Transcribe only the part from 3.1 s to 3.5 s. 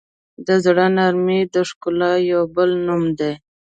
دی.